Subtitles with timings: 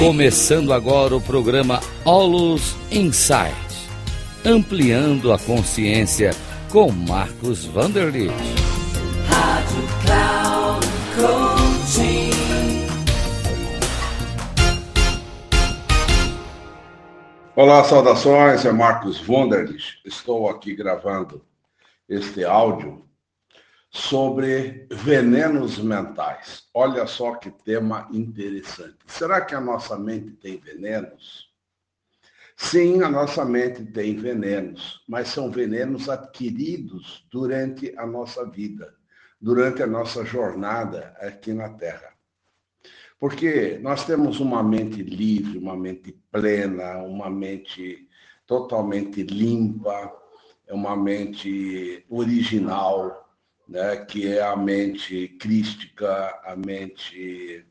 [0.00, 3.54] Começando agora o programa Olus Insight,
[4.42, 6.30] ampliando a consciência
[6.72, 8.32] com Marcos Vanderlitt.
[9.28, 12.30] Rádio Cloud Coaching.
[17.54, 20.00] Olá, saudações, é Marcos Vanderlitt.
[20.06, 21.44] Estou aqui gravando
[22.08, 23.04] este áudio
[23.90, 26.68] sobre venenos mentais.
[26.72, 28.98] Olha só que tema interessante.
[29.06, 31.50] Será que a nossa mente tem venenos?
[32.56, 38.94] Sim, a nossa mente tem venenos, mas são venenos adquiridos durante a nossa vida,
[39.40, 42.12] durante a nossa jornada aqui na Terra.
[43.18, 48.06] Porque nós temos uma mente livre, uma mente plena, uma mente
[48.46, 50.12] totalmente limpa,
[50.68, 53.29] uma mente original,
[53.70, 57.64] né, que é a mente crística, a mente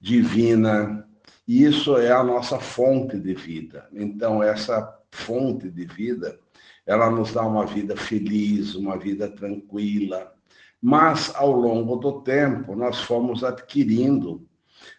[0.00, 1.06] divina.
[1.46, 3.86] E isso é a nossa fonte de vida.
[3.92, 6.40] Então, essa fonte de vida,
[6.86, 10.32] ela nos dá uma vida feliz, uma vida tranquila.
[10.80, 14.48] Mas, ao longo do tempo, nós fomos adquirindo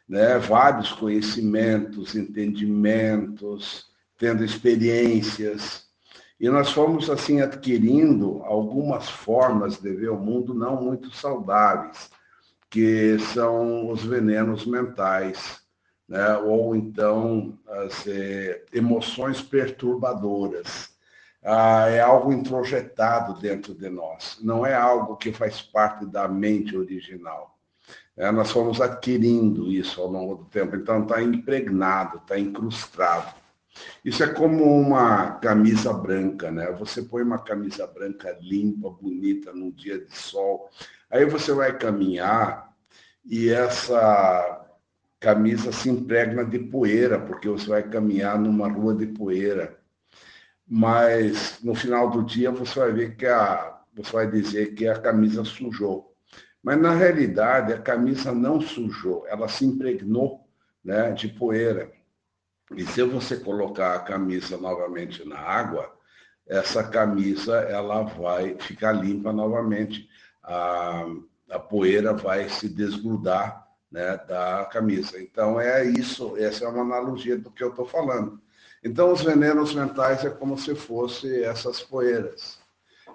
[0.08, 5.88] né, vários conhecimentos, entendimentos, tendo experiências,
[6.40, 12.10] e nós fomos, assim, adquirindo algumas formas de ver o mundo não muito saudáveis,
[12.70, 15.62] que são os venenos mentais,
[16.08, 16.38] né?
[16.38, 20.94] ou então as é, emoções perturbadoras.
[21.42, 26.76] Ah, é algo introjetado dentro de nós, não é algo que faz parte da mente
[26.76, 27.56] original.
[28.18, 33.45] É, nós fomos adquirindo isso ao longo do tempo, então está impregnado, está incrustado.
[34.04, 36.72] Isso é como uma camisa branca, né?
[36.74, 40.70] Você põe uma camisa branca limpa, bonita, num dia de sol.
[41.10, 42.74] Aí você vai caminhar
[43.26, 44.66] e essa
[45.20, 49.80] camisa se impregna de poeira, porque você vai caminhar numa rua de poeira.
[50.68, 55.00] Mas no final do dia você vai ver que a você vai dizer que a
[55.00, 56.14] camisa sujou.
[56.62, 60.46] Mas na realidade a camisa não sujou, ela se impregnou,
[60.84, 61.92] né, de poeira.
[62.74, 65.94] E se você colocar a camisa novamente na água,
[66.48, 70.10] essa camisa ela vai ficar limpa novamente.
[70.44, 71.06] A,
[71.50, 75.22] a poeira vai se desgrudar né, da camisa.
[75.22, 78.42] Então é isso, essa é uma analogia do que eu estou falando.
[78.84, 82.60] Então os venenos mentais é como se fossem essas poeiras.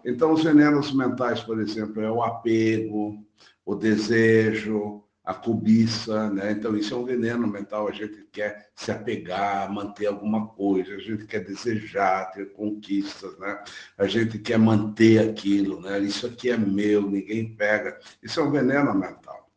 [0.05, 3.25] Então os venenos mentais, por exemplo, é o apego,
[3.65, 6.50] o desejo, a cobiça, né?
[6.50, 7.86] Então isso é um veneno mental.
[7.86, 13.62] A gente quer se apegar, manter alguma coisa, a gente quer desejar, ter conquistas, né?
[13.96, 16.00] A gente quer manter aquilo, né?
[16.00, 17.96] Isso aqui é meu, ninguém pega.
[18.20, 19.48] Isso é um veneno mental.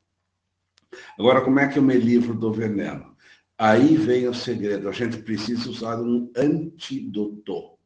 [1.17, 3.17] Agora, como é que eu me livro do veneno?
[3.57, 4.88] Aí vem o segredo.
[4.88, 7.79] A gente precisa usar um antídoto.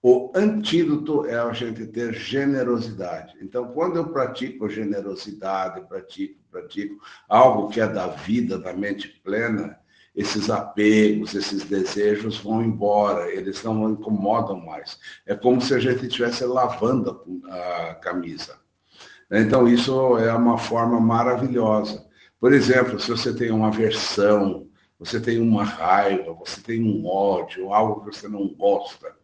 [0.00, 3.36] O antídoto é a gente ter generosidade.
[3.40, 9.76] Então, quando eu pratico generosidade, pratico, pratico algo que é da vida, da mente plena,
[10.14, 14.98] esses apegos, esses desejos vão embora, eles não incomodam mais.
[15.26, 18.56] É como se a gente estivesse lavando a camisa.
[19.30, 22.06] Então, isso é uma forma maravilhosa.
[22.40, 27.72] Por exemplo, se você tem uma aversão, você tem uma raiva, você tem um ódio,
[27.72, 29.17] algo que você não gosta,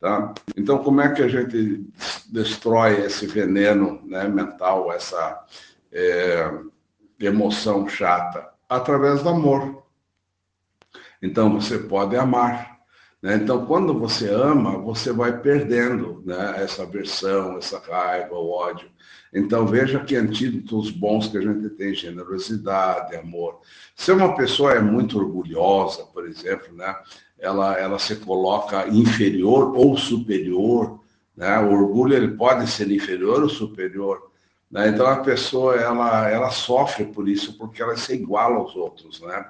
[0.00, 0.34] Tá?
[0.56, 1.86] Então, como é que a gente
[2.30, 5.44] destrói esse veneno né, mental, essa
[5.90, 6.50] é,
[7.18, 8.48] emoção chata?
[8.68, 9.82] Através do amor.
[11.22, 12.75] Então, você pode amar.
[13.22, 13.36] Né?
[13.36, 18.88] Então, quando você ama, você vai perdendo né, essa aversão, essa raiva, o ódio.
[19.32, 23.60] Então, veja que antídotos bons que a gente tem, generosidade, amor.
[23.94, 26.94] Se uma pessoa é muito orgulhosa, por exemplo, né,
[27.38, 31.00] ela, ela se coloca inferior ou superior,
[31.36, 31.58] né?
[31.60, 34.30] O orgulho ele pode ser inferior ou superior,
[34.70, 34.88] né?
[34.88, 39.46] Então a pessoa ela, ela sofre por isso porque ela se iguala aos outros, né?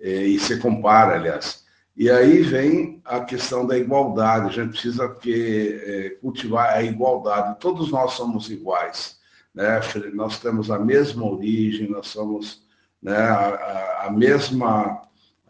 [0.00, 1.64] E, e se compara, aliás.
[1.96, 4.46] E aí vem a questão da igualdade.
[4.46, 7.58] A gente precisa que, é, cultivar a igualdade.
[7.60, 9.18] Todos nós somos iguais,
[9.54, 9.80] né?
[10.14, 12.62] Nós temos a mesma origem, nós somos
[13.02, 15.02] né, a, a, mesma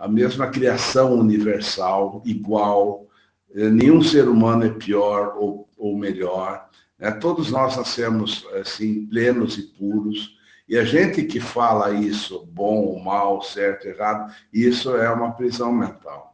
[0.02, 3.06] a mesma criação universal, igual,
[3.54, 6.68] eh, nenhum ser humano é pior ou, ou melhor.
[6.98, 7.12] Né?
[7.12, 10.36] Todos nós nascemos assim, plenos e puros.
[10.68, 15.72] E a gente que fala isso, bom ou mal, certo, errado, isso é uma prisão
[15.72, 16.31] mental.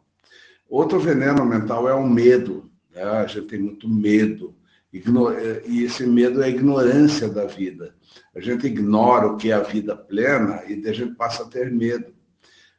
[0.68, 2.70] Outro veneno mental é o medo.
[2.94, 3.02] Né?
[3.02, 4.54] A gente tem muito medo.
[4.92, 7.94] Eh, e esse medo é a ignorância da vida.
[8.34, 11.70] A gente ignora o que é a vida plena e a gente passa a ter
[11.70, 12.18] medo.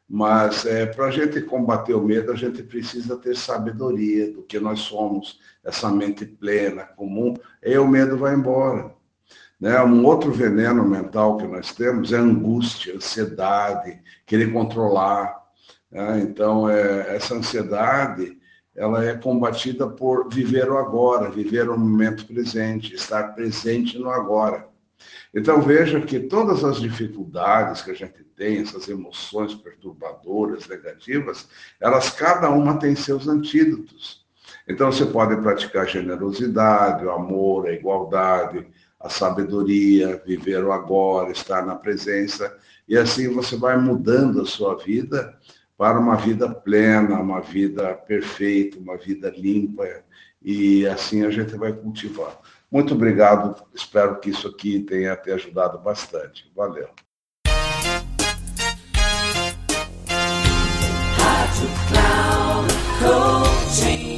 [0.07, 4.59] Mas é, para a gente combater o medo, a gente precisa ter sabedoria do que
[4.59, 8.91] nós somos, essa mente plena, comum, e o medo vai embora.
[9.59, 9.79] Né?
[9.83, 15.37] Um outro veneno mental que nós temos é angústia, ansiedade, querer controlar.
[15.91, 16.21] Né?
[16.21, 18.37] Então, é, essa ansiedade
[18.75, 24.69] ela é combatida por viver o agora, viver o momento presente, estar presente no agora.
[25.33, 31.47] Então veja que todas as dificuldades que a gente tem, essas emoções perturbadoras, negativas,
[31.79, 34.25] elas cada uma tem seus antídotos.
[34.67, 38.65] Então você pode praticar generosidade, o amor, a igualdade,
[38.99, 42.55] a sabedoria, viver o agora, estar na presença,
[42.87, 45.37] e assim você vai mudando a sua vida
[45.79, 49.87] para uma vida plena, uma vida perfeita, uma vida limpa,
[50.41, 52.37] e assim a gente vai cultivar.
[52.69, 56.51] Muito obrigado, espero que isso aqui tenha te ajudado bastante.
[56.53, 56.89] Valeu.